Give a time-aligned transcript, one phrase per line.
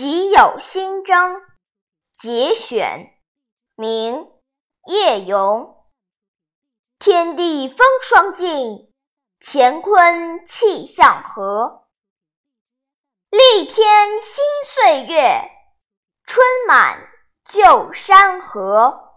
[0.00, 1.42] 己有新征，
[2.18, 3.20] 节选，
[3.74, 4.32] 明，
[4.86, 5.76] 叶荣。
[6.98, 8.94] 天地风霜尽，
[9.40, 11.86] 乾坤气象和。
[13.28, 15.42] 历天新岁月，
[16.24, 17.06] 春满
[17.44, 19.09] 旧山河。